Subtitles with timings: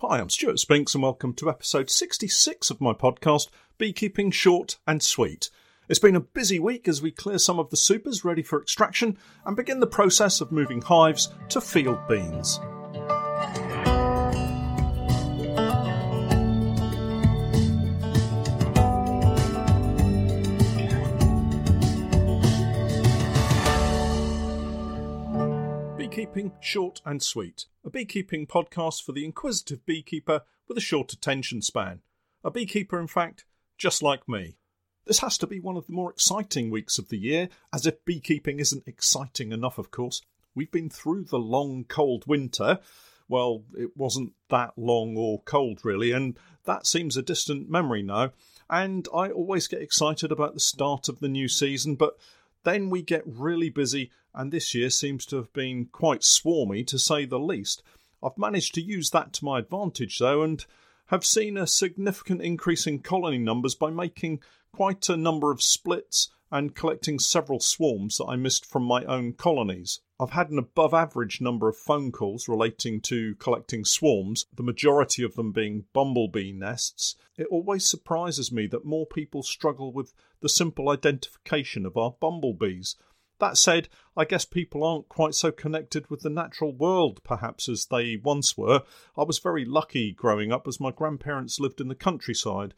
[0.00, 3.48] Hi, I'm Stuart Spinks, and welcome to episode 66 of my podcast,
[3.78, 5.48] Beekeeping Short and Sweet.
[5.88, 9.16] It's been a busy week as we clear some of the supers ready for extraction
[9.46, 12.60] and begin the process of moving hives to field beans.
[26.26, 31.62] Beekeeping Short and Sweet, a beekeeping podcast for the inquisitive beekeeper with a short attention
[31.62, 32.00] span.
[32.42, 33.44] A beekeeper, in fact,
[33.78, 34.56] just like me.
[35.06, 38.04] This has to be one of the more exciting weeks of the year, as if
[38.04, 40.20] beekeeping isn't exciting enough, of course.
[40.54, 42.80] We've been through the long, cold winter.
[43.28, 48.32] Well, it wasn't that long or cold, really, and that seems a distant memory now.
[48.68, 52.18] And I always get excited about the start of the new season, but
[52.66, 56.98] then we get really busy, and this year seems to have been quite swarmy, to
[56.98, 57.80] say the least.
[58.20, 60.66] I've managed to use that to my advantage, though, and
[61.06, 64.40] have seen a significant increase in colony numbers by making
[64.72, 69.34] quite a number of splits and collecting several swarms that I missed from my own
[69.34, 70.00] colonies.
[70.18, 75.22] I've had an above average number of phone calls relating to collecting swarms, the majority
[75.22, 77.14] of them being bumblebee nests.
[77.36, 82.96] It always surprises me that more people struggle with the simple identification of our bumblebees.
[83.38, 87.86] That said, I guess people aren't quite so connected with the natural world, perhaps, as
[87.86, 88.82] they once were.
[89.16, 92.72] I was very lucky growing up as my grandparents lived in the countryside,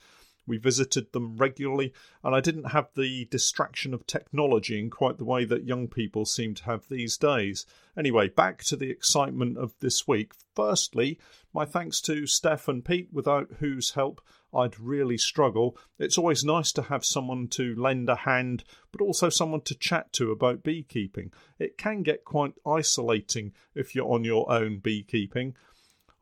[0.48, 1.92] we visited them regularly,
[2.24, 6.24] and I didn't have the distraction of technology in quite the way that young people
[6.24, 7.66] seem to have these days.
[7.96, 10.32] Anyway, back to the excitement of this week.
[10.56, 11.18] Firstly,
[11.52, 14.20] my thanks to Steph and Pete, without whose help
[14.52, 15.76] I'd really struggle.
[15.98, 20.12] It's always nice to have someone to lend a hand, but also someone to chat
[20.14, 21.32] to about beekeeping.
[21.58, 25.54] It can get quite isolating if you're on your own beekeeping.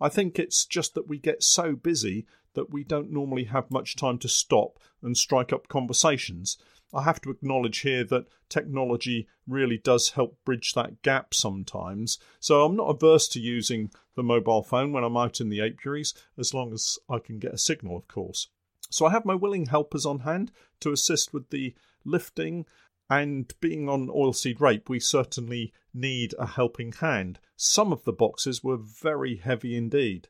[0.00, 3.94] I think it's just that we get so busy that we don't normally have much
[3.94, 6.58] time to stop and strike up conversations.
[6.92, 12.19] I have to acknowledge here that technology really does help bridge that gap sometimes.
[12.41, 16.14] So I'm not averse to using the mobile phone when I'm out in the apiaries,
[16.38, 18.48] as long as I can get a signal, of course.
[18.91, 22.66] So I have my willing helpers on hand to assist with the lifting.
[23.08, 27.38] And being on oilseed rape, we certainly need a helping hand.
[27.56, 30.28] Some of the boxes were very heavy indeed.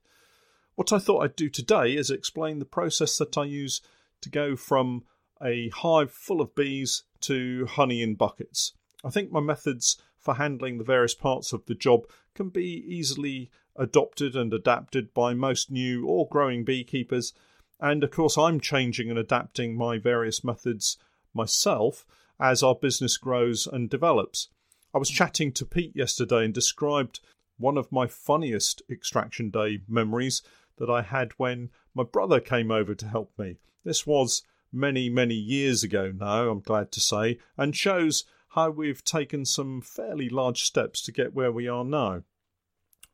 [0.76, 3.80] What I thought I'd do today is explain the process that I use
[4.20, 5.04] to go from
[5.42, 8.74] a hive full of bees to honey in buckets.
[9.02, 13.50] I think my methods for handling the various parts of the job can be easily
[13.74, 17.32] adopted and adapted by most new or growing beekeepers.
[17.80, 20.98] And of course, I'm changing and adapting my various methods
[21.32, 22.04] myself
[22.38, 24.48] as our business grows and develops.
[24.94, 27.20] I was chatting to Pete yesterday and described
[27.56, 30.42] one of my funniest extraction day memories
[30.78, 33.56] that I had when my brother came over to help me.
[33.84, 34.42] This was
[34.72, 39.80] many, many years ago now, I'm glad to say, and shows how we've taken some
[39.80, 42.22] fairly large steps to get where we are now.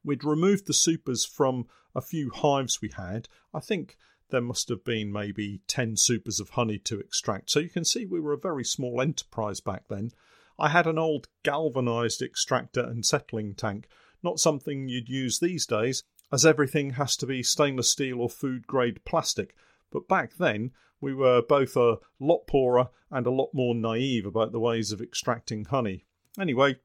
[0.04, 3.28] We'd removed the supers from a few hives we had.
[3.52, 3.96] I think
[4.30, 7.50] there must have been maybe 10 supers of honey to extract.
[7.50, 10.10] So you can see we were a very small enterprise back then.
[10.58, 13.88] I had an old galvanized extractor and settling tank,
[14.22, 18.66] not something you'd use these days, as everything has to be stainless steel or food
[18.66, 19.54] grade plastic.
[19.90, 24.52] But back then, we were both a lot poorer and a lot more naive about
[24.52, 26.06] the ways of extracting honey.
[26.40, 26.76] Anyway,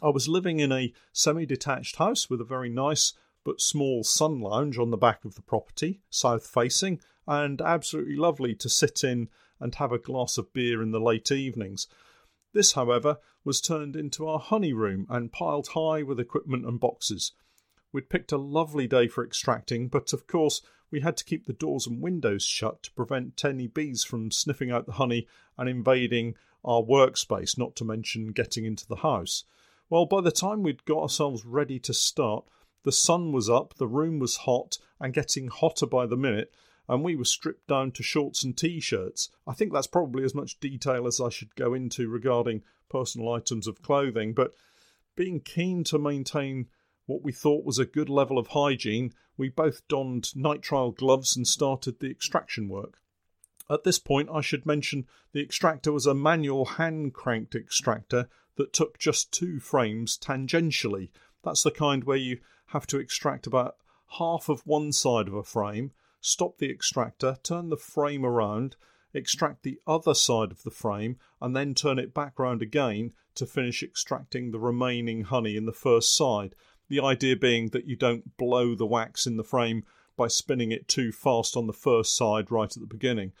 [0.00, 3.12] I was living in a semi detached house with a very nice
[3.44, 8.54] but small sun lounge on the back of the property, south facing, and absolutely lovely
[8.54, 11.88] to sit in and have a glass of beer in the late evenings.
[12.52, 17.32] This, however, was turned into our honey room and piled high with equipment and boxes.
[17.92, 21.52] We'd picked a lovely day for extracting, but of course we had to keep the
[21.52, 26.34] doors and windows shut to prevent any bees from sniffing out the honey and invading
[26.64, 29.44] our workspace, not to mention getting into the house.
[29.88, 32.44] Well, by the time we'd got ourselves ready to start,
[32.82, 36.52] the sun was up, the room was hot, and getting hotter by the minute,
[36.88, 39.30] and we were stripped down to shorts and t shirts.
[39.46, 43.66] I think that's probably as much detail as I should go into regarding personal items
[43.66, 44.52] of clothing, but
[45.16, 46.66] being keen to maintain
[47.10, 51.44] what we thought was a good level of hygiene, we both donned nitrile gloves and
[51.44, 53.00] started the extraction work.
[53.68, 58.72] At this point, I should mention the extractor was a manual hand cranked extractor that
[58.72, 61.10] took just two frames tangentially.
[61.42, 63.76] That's the kind where you have to extract about
[64.18, 65.90] half of one side of a frame,
[66.20, 68.76] stop the extractor, turn the frame around,
[69.12, 73.46] extract the other side of the frame, and then turn it back round again to
[73.46, 76.54] finish extracting the remaining honey in the first side.
[76.90, 79.84] The idea being that you don't blow the wax in the frame
[80.16, 83.32] by spinning it too fast on the first side right at the beginning.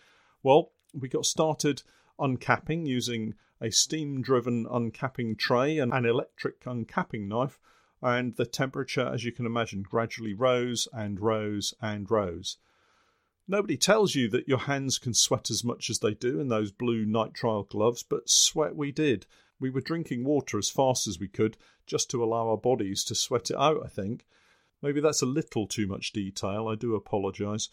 [0.42, 1.82] Well, we got started
[2.18, 7.58] uncapping using a steam driven uncapping tray and an electric uncapping knife,
[8.00, 12.56] and the temperature, as you can imagine, gradually rose and rose and rose.
[13.48, 16.70] Nobody tells you that your hands can sweat as much as they do in those
[16.70, 19.26] blue nitrile gloves, but sweat we did.
[19.58, 21.58] We were drinking water as fast as we could
[21.90, 24.24] just to allow our bodies to sweat it out, I think.
[24.80, 27.68] Maybe that's a little too much detail, I do apologise.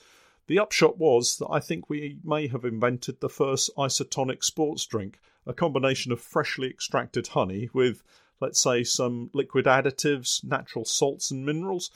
[0.48, 5.20] The upshot was that I think we may have invented the first isotonic sports drink,
[5.46, 8.02] a combination of freshly extracted honey with,
[8.42, 11.92] let's say, some liquid additives, natural salts, and minerals.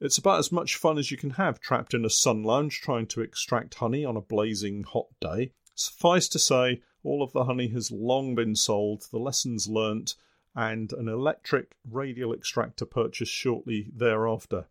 [0.00, 3.06] It's about as much fun as you can have trapped in a sun lounge trying
[3.08, 5.50] to extract honey on a blazing hot day.
[5.74, 10.14] Suffice to say, all of the honey has long been sold, the lessons learnt,
[10.54, 14.66] and an electric radial extractor purchased shortly thereafter.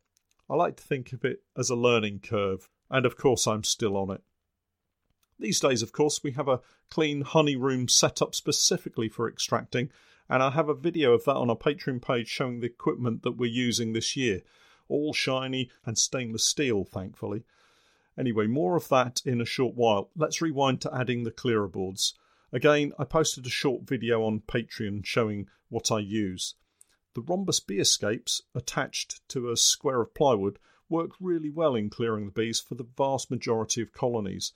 [0.49, 3.97] I like to think of it as a learning curve, and of course, I'm still
[3.97, 4.21] on it.
[5.39, 9.89] These days, of course, we have a clean honey room set up specifically for extracting,
[10.29, 13.37] and I have a video of that on our Patreon page showing the equipment that
[13.37, 14.41] we're using this year.
[14.87, 17.43] All shiny and stainless steel, thankfully.
[18.17, 20.11] Anyway, more of that in a short while.
[20.15, 22.13] Let's rewind to adding the clearer boards.
[22.51, 26.55] Again, I posted a short video on Patreon showing what I use.
[27.15, 32.25] The rhombus bee escapes attached to a square of plywood work really well in clearing
[32.25, 34.53] the bees for the vast majority of colonies.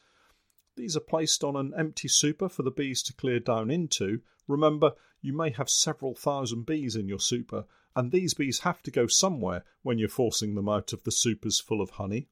[0.75, 4.21] These are placed on an empty super for the bees to clear down into.
[4.47, 7.65] Remember, you may have several thousand bees in your super,
[7.95, 11.59] and these bees have to go somewhere when you're forcing them out of the supers
[11.59, 12.29] full of honey.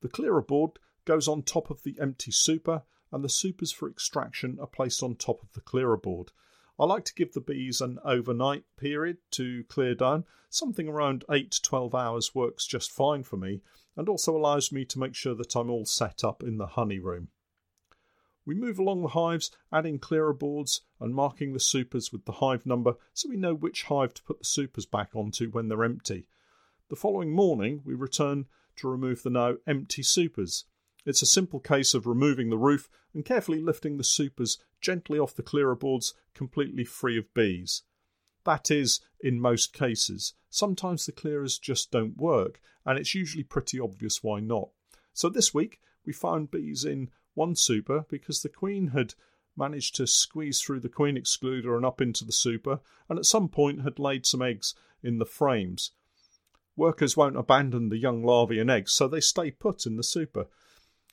[0.00, 4.58] The clearer board goes on top of the empty super and the supers for extraction
[4.58, 6.32] are placed on top of the clearer board.
[6.78, 10.24] I like to give the bees an overnight period to clear down.
[10.48, 13.60] Something around 8 to 12 hours works just fine for me
[13.96, 16.98] and also allows me to make sure that I'm all set up in the honey
[16.98, 17.28] room.
[18.44, 22.66] We move along the hives, adding clearer boards and marking the supers with the hive
[22.66, 26.26] number so we know which hive to put the supers back onto when they're empty.
[26.88, 28.46] The following morning, we return
[28.76, 30.64] to remove the now empty supers.
[31.04, 35.34] It's a simple case of removing the roof and carefully lifting the supers gently off
[35.34, 37.82] the clearer boards, completely free of bees.
[38.44, 40.34] That is, in most cases.
[40.50, 44.70] Sometimes the clearers just don't work, and it's usually pretty obvious why not.
[45.12, 49.14] So this week, we found bees in one super because the queen had
[49.56, 53.48] managed to squeeze through the queen excluder and up into the super, and at some
[53.48, 55.92] point had laid some eggs in the frames.
[56.76, 60.46] Workers won't abandon the young larvae and eggs, so they stay put in the super.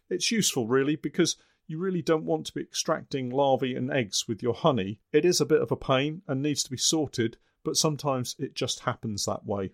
[0.09, 1.35] It's useful, really, because
[1.67, 4.99] you really don't want to be extracting larvae and eggs with your honey.
[5.13, 8.55] It is a bit of a pain and needs to be sorted, but sometimes it
[8.55, 9.71] just happens that way.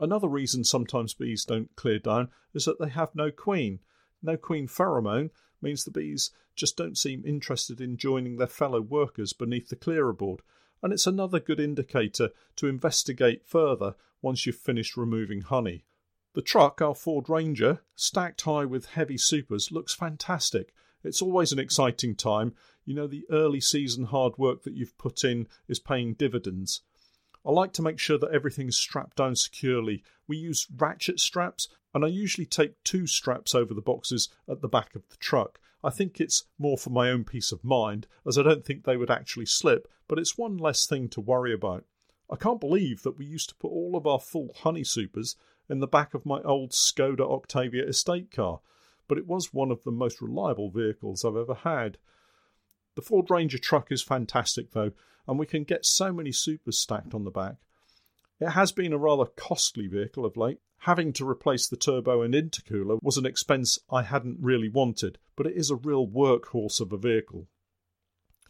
[0.00, 3.78] Another reason sometimes bees don't clear down is that they have no queen.
[4.20, 5.30] No queen pheromone
[5.60, 10.12] means the bees just don't seem interested in joining their fellow workers beneath the clearer
[10.12, 10.42] board,
[10.82, 15.84] and it's another good indicator to investigate further once you've finished removing honey.
[16.34, 20.72] The truck, our Ford Ranger, stacked high with heavy supers, looks fantastic.
[21.04, 22.54] It's always an exciting time.
[22.86, 26.80] You know, the early season hard work that you've put in is paying dividends.
[27.44, 30.02] I like to make sure that everything is strapped down securely.
[30.26, 34.68] We use ratchet straps, and I usually take two straps over the boxes at the
[34.68, 35.60] back of the truck.
[35.84, 38.96] I think it's more for my own peace of mind, as I don't think they
[38.96, 41.84] would actually slip, but it's one less thing to worry about.
[42.30, 45.36] I can't believe that we used to put all of our full honey supers
[45.72, 48.60] in the back of my old Skoda Octavia estate car,
[49.08, 51.96] but it was one of the most reliable vehicles I've ever had.
[52.94, 54.92] The Ford Ranger truck is fantastic though,
[55.26, 57.56] and we can get so many supers stacked on the back.
[58.38, 60.58] It has been a rather costly vehicle of late.
[60.80, 65.46] Having to replace the turbo and intercooler was an expense I hadn't really wanted, but
[65.46, 67.48] it is a real workhorse of a vehicle.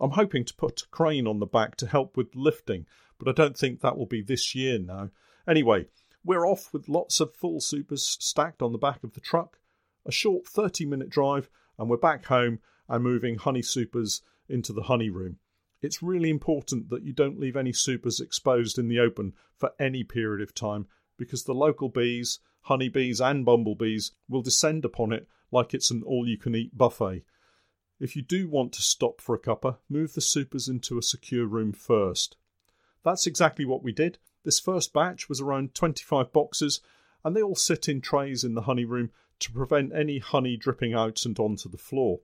[0.01, 2.87] I'm hoping to put a crane on the back to help with lifting,
[3.19, 5.11] but I don't think that will be this year now.
[5.47, 5.87] Anyway,
[6.25, 9.59] we're off with lots of full supers stacked on the back of the truck,
[10.07, 11.49] a short 30 minute drive,
[11.79, 15.39] and we're back home and moving honey supers into the honey room.
[15.81, 20.05] It's really important that you don't leave any supers exposed in the open for any
[20.05, 20.87] period of time
[21.19, 26.27] because the local bees, honeybees, and bumblebees will descend upon it like it's an all
[26.27, 27.25] you can eat buffet.
[27.99, 31.47] If you do want to stop for a cuppa, move the supers into a secure
[31.47, 32.37] room first.
[33.05, 34.19] That's exactly what we did.
[34.45, 36.81] This first batch was around 25 boxes,
[37.25, 40.95] and they all sit in trays in the honey room to prevent any honey dripping
[40.95, 42.21] out and onto the floor.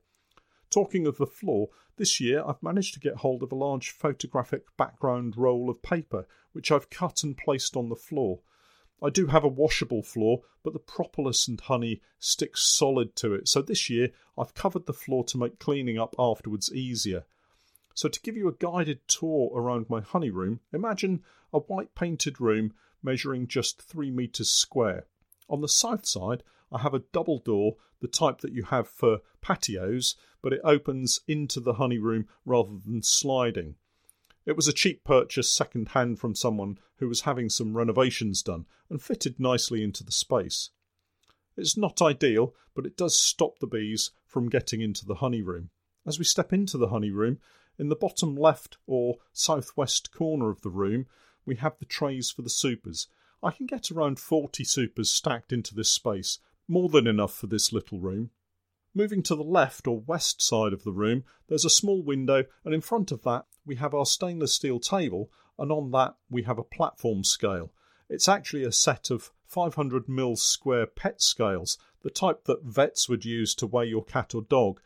[0.69, 4.65] Talking of the floor, this year I've managed to get hold of a large photographic
[4.77, 8.41] background roll of paper, which I've cut and placed on the floor.
[9.01, 13.47] I do have a washable floor, but the propolis and honey sticks solid to it,
[13.47, 17.25] so this year I've covered the floor to make cleaning up afterwards easier.
[17.99, 22.39] So, to give you a guided tour around my honey room, imagine a white painted
[22.39, 22.71] room
[23.03, 25.05] measuring just 3 metres square.
[25.49, 26.41] On the south side,
[26.71, 31.19] I have a double door, the type that you have for patios, but it opens
[31.27, 33.75] into the honey room rather than sliding.
[34.45, 38.65] It was a cheap purchase second hand from someone who was having some renovations done
[38.89, 40.69] and fitted nicely into the space.
[41.57, 45.71] It's not ideal, but it does stop the bees from getting into the honey room.
[46.07, 47.39] As we step into the honey room,
[47.79, 51.07] in the bottom left or southwest corner of the room,
[51.45, 53.07] we have the trays for the supers.
[53.41, 57.71] I can get around 40 supers stacked into this space, more than enough for this
[57.71, 58.31] little room.
[58.93, 62.73] Moving to the left or west side of the room, there's a small window, and
[62.73, 66.59] in front of that, we have our stainless steel table, and on that, we have
[66.59, 67.71] a platform scale.
[68.09, 73.25] It's actually a set of 500 mil square PET scales, the type that vets would
[73.25, 74.81] use to weigh your cat or dog.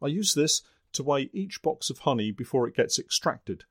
[0.00, 3.64] I use this to weigh each box of honey before it gets extracted.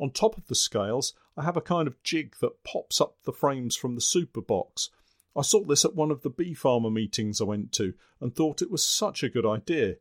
[0.00, 3.32] On top of the scales, I have a kind of jig that pops up the
[3.32, 4.90] frames from the super box.
[5.36, 8.62] I saw this at one of the bee farmer meetings I went to and thought
[8.62, 9.96] it was such a good idea.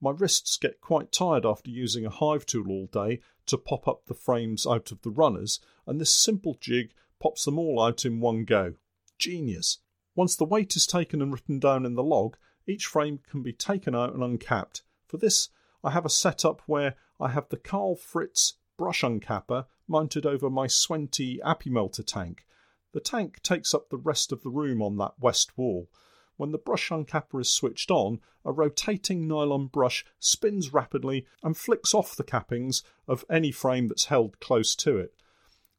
[0.00, 4.06] My wrists get quite tired after using a hive tool all day to pop up
[4.06, 8.20] the frames out of the runners, and this simple jig pops them all out in
[8.20, 8.74] one go.
[9.18, 9.78] Genius!
[10.14, 13.52] Once the weight is taken and written down in the log, each frame can be
[13.52, 14.82] taken out and uncapped.
[15.06, 15.50] For this,
[15.82, 20.66] I have a setup where I have the Carl Fritz brush uncapper mounted over my
[20.66, 22.44] Swienty Apimelter tank,
[22.92, 25.88] the tank takes up the rest of the room on that west wall.
[26.36, 31.94] When the brush uncapper is switched on, a rotating nylon brush spins rapidly and flicks
[31.94, 35.14] off the cappings of any frame that's held close to it.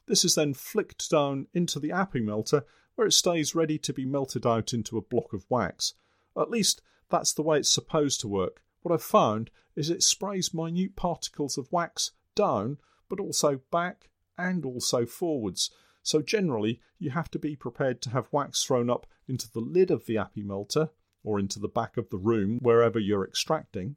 [0.06, 2.64] This is then flicked down into the Apimelter
[2.96, 5.94] where it stays ready to be melted out into a block of wax.
[6.38, 8.62] At least that's the way it's supposed to work.
[8.82, 14.66] What I've found is it sprays minute particles of wax down, but also back and
[14.66, 15.70] also forwards.
[16.04, 19.92] So generally, you have to be prepared to have wax thrown up into the lid
[19.92, 20.90] of the Apimelter
[21.24, 23.96] or into the back of the room wherever you're extracting,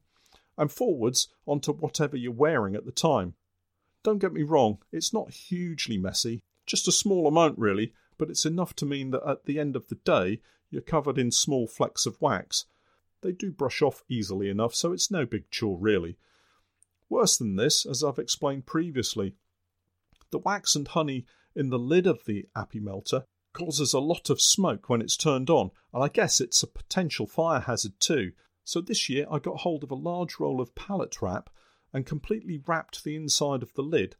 [0.57, 3.33] and forwards onto whatever you're wearing at the time.
[4.03, 8.45] Don't get me wrong, it's not hugely messy, just a small amount really, but it's
[8.45, 12.05] enough to mean that at the end of the day, you're covered in small flecks
[12.05, 12.65] of wax.
[13.25, 16.19] They do brush off easily enough, so it's no big chore really.
[17.09, 19.33] Worse than this, as I've explained previously,
[20.29, 24.89] the wax and honey in the lid of the Apimelter causes a lot of smoke
[24.89, 28.33] when it's turned on, and I guess it's a potential fire hazard too.
[28.63, 31.49] So this year I got hold of a large roll of pallet wrap
[31.91, 34.15] and completely wrapped the inside of the lid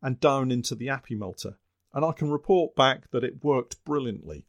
[0.00, 1.58] and down into the Apimelter,
[1.92, 4.46] and I can report back that it worked brilliantly.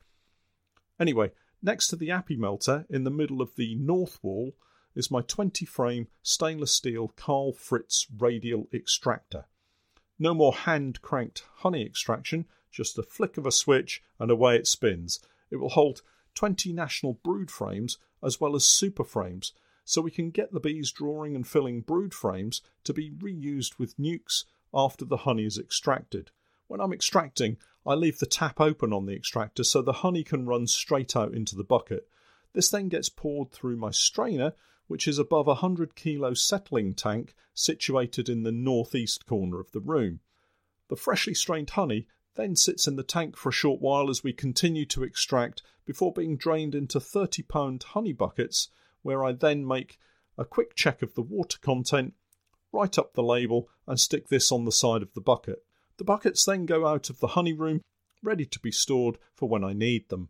[0.98, 1.32] Anyway,
[1.68, 4.56] next to the Apimelter, in the middle of the north wall,
[4.96, 9.44] is my 20 frame stainless steel Carl Fritz radial extractor.
[10.18, 14.66] No more hand cranked honey extraction, just a flick of a switch and away it
[14.66, 15.20] spins.
[15.52, 16.04] It will hold
[16.36, 19.52] 20 national brood frames as well as super frames,
[19.84, 23.98] so we can get the bees drawing and filling brood frames to be reused with
[23.98, 26.32] nucs after the honey is extracted.
[26.68, 30.46] When I'm extracting, I leave the tap open on the extractor so the honey can
[30.46, 32.10] run straight out into the bucket.
[32.54, 34.54] This then gets poured through my strainer,
[34.88, 39.80] which is above a 100 kilo settling tank situated in the northeast corner of the
[39.80, 40.20] room.
[40.90, 44.34] The freshly strained honey then sits in the tank for a short while as we
[44.34, 48.70] continue to extract before being drained into 30 pound honey buckets,
[49.02, 50.00] where I then make
[50.38, 52.14] a quick check of the water content,
[52.72, 55.64] write up the label, and stick this on the side of the bucket.
[55.98, 57.82] The buckets then go out of the honey room,
[58.24, 60.30] ready to be stored for when I need them.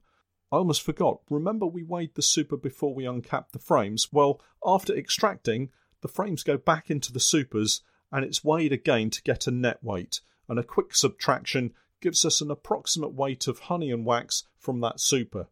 [0.51, 1.21] I almost forgot.
[1.29, 4.13] Remember, we weighed the super before we uncapped the frames?
[4.13, 5.69] Well, after extracting,
[6.01, 7.81] the frames go back into the supers
[8.11, 10.21] and it's weighed again to get a net weight.
[10.47, 15.01] And a quick subtraction gives us an approximate weight of honey and wax from that
[15.01, 15.47] super.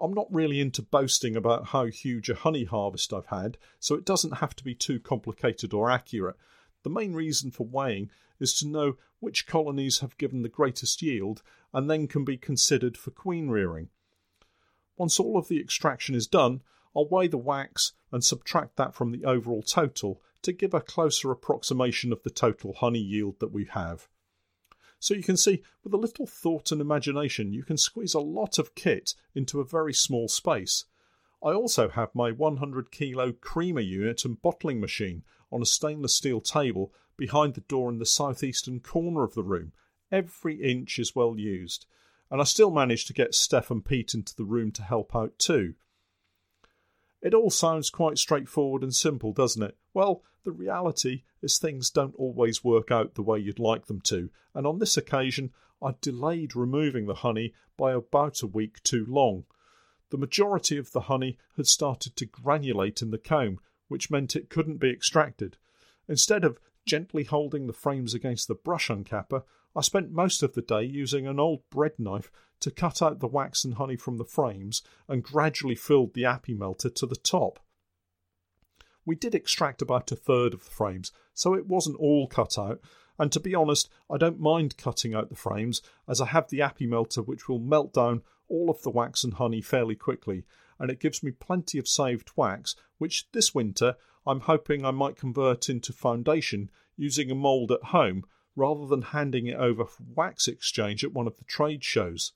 [0.00, 4.04] I'm not really into boasting about how huge a honey harvest I've had, so it
[4.04, 6.36] doesn't have to be too complicated or accurate.
[6.82, 8.10] The main reason for weighing
[8.40, 12.96] is to know which colonies have given the greatest yield and then can be considered
[12.96, 13.88] for queen rearing.
[14.96, 16.62] Once all of the extraction is done,
[16.94, 21.30] I'll weigh the wax and subtract that from the overall total to give a closer
[21.30, 24.08] approximation of the total honey yield that we have.
[25.00, 28.58] So you can see, with a little thought and imagination, you can squeeze a lot
[28.58, 30.84] of kit into a very small space.
[31.42, 36.40] I also have my 100 kilo creamer unit and bottling machine on a stainless steel
[36.40, 39.72] table behind the door in the southeastern corner of the room.
[40.10, 41.86] Every inch is well used,
[42.30, 45.38] and I still managed to get Steph and Pete into the room to help out
[45.38, 45.74] too.
[47.22, 49.76] It all sounds quite straightforward and simple, doesn't it?
[49.94, 54.30] Well, the reality is things don't always work out the way you'd like them to,
[54.54, 55.52] and on this occasion
[55.82, 59.44] I delayed removing the honey by about a week too long.
[60.10, 64.50] The majority of the honey had started to granulate in the comb, which meant it
[64.50, 65.56] couldn't be extracted.
[66.08, 69.42] Instead of gently holding the frames against the brush uncapper,
[69.76, 73.26] I spent most of the day using an old bread knife to cut out the
[73.26, 77.58] wax and honey from the frames and gradually filled the Apimelter to the top.
[79.04, 82.80] We did extract about a third of the frames, so it wasn't all cut out,
[83.18, 86.60] and to be honest, I don't mind cutting out the frames, as I have the
[86.60, 90.44] Apimelter which will melt down all of the wax and honey fairly quickly,
[90.78, 95.16] and it gives me plenty of saved wax, which this winter I'm hoping I might
[95.16, 98.24] convert into foundation using a mould at home
[98.56, 102.32] rather than handing it over for wax exchange at one of the trade shows.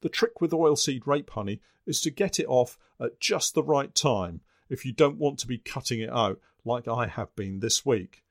[0.00, 3.94] The trick with oilseed rape honey is to get it off at just the right
[3.94, 7.84] time if you don't want to be cutting it out like I have been this
[7.84, 8.22] week.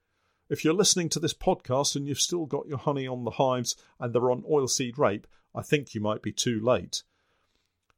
[0.50, 3.76] If you're listening to this podcast and you've still got your honey on the hives
[4.00, 7.04] and they're on oilseed rape, I think you might be too late.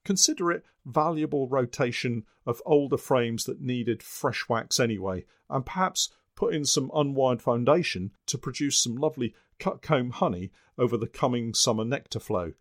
[0.08, 6.54] Consider it valuable rotation of older frames that needed fresh wax anyway, and perhaps put
[6.54, 11.84] in some unwired foundation to produce some lovely cut comb honey over the coming summer
[11.84, 12.54] nectar flow.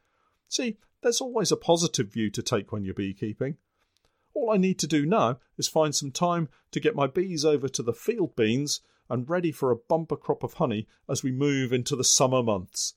[0.48, 3.58] See, there's always a positive view to take when you're beekeeping.
[4.34, 7.68] All I need to do now is find some time to get my bees over
[7.68, 11.72] to the field beans and ready for a bumper crop of honey as we move
[11.72, 12.94] into the summer months.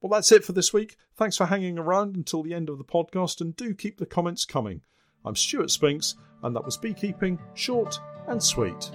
[0.00, 0.96] Well, that's it for this week.
[1.16, 4.44] Thanks for hanging around until the end of the podcast and do keep the comments
[4.44, 4.82] coming.
[5.24, 8.92] I'm Stuart Spinks, and that was Beekeeping Short and Sweet.